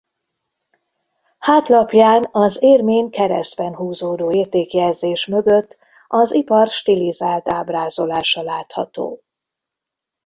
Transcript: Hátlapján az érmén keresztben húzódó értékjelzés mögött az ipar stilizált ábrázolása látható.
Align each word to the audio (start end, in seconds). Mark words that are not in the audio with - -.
Hátlapján 1.39 2.27
az 2.31 2.61
érmén 2.63 3.11
keresztben 3.11 3.75
húzódó 3.75 4.31
értékjelzés 4.31 5.25
mögött 5.27 5.79
az 6.07 6.33
ipar 6.33 6.67
stilizált 6.67 7.49
ábrázolása 7.49 8.41
látható. 8.41 9.21